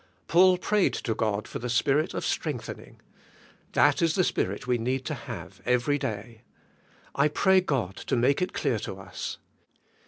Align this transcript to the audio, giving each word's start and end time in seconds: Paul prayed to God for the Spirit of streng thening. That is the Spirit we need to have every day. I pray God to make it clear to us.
Paul 0.27 0.57
prayed 0.57 0.93
to 0.95 1.13
God 1.13 1.47
for 1.47 1.59
the 1.59 1.69
Spirit 1.69 2.15
of 2.15 2.25
streng 2.25 2.59
thening. 2.59 2.95
That 3.73 4.01
is 4.01 4.15
the 4.15 4.23
Spirit 4.23 4.65
we 4.65 4.79
need 4.79 5.05
to 5.05 5.13
have 5.13 5.61
every 5.63 5.99
day. 5.99 6.41
I 7.13 7.27
pray 7.27 7.61
God 7.61 7.97
to 8.07 8.15
make 8.15 8.41
it 8.41 8.51
clear 8.51 8.79
to 8.79 8.95
us. 8.99 9.37